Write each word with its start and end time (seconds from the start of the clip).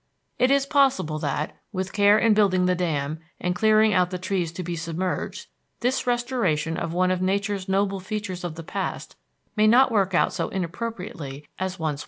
It 0.39 0.49
is 0.49 0.65
possible 0.65 1.19
that, 1.19 1.55
with 1.71 1.93
care 1.93 2.17
in 2.17 2.33
building 2.33 2.65
the 2.65 2.73
dam 2.73 3.19
and 3.39 3.53
clearing 3.53 3.93
out 3.93 4.09
the 4.09 4.17
trees 4.17 4.51
to 4.53 4.63
be 4.63 4.75
submerged, 4.75 5.45
this 5.81 6.07
restoration 6.07 6.75
of 6.75 6.91
one 6.91 7.11
of 7.11 7.21
Nature's 7.21 7.69
noble 7.69 7.99
features 7.99 8.43
of 8.43 8.55
the 8.55 8.63
past 8.63 9.15
may 9.55 9.67
not 9.67 9.91
work 9.91 10.15
out 10.15 10.33
so 10.33 10.49
inappropriately 10.49 11.45
as 11.59 11.77
once 11.77 11.97
we 11.97 11.97
feared. 11.97 11.99